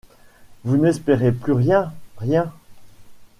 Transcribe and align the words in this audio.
Vous 0.63 0.77
n’espérez 0.77 1.31
plus 1.31 1.53
rien! 1.53 1.93
rien! 2.17 2.51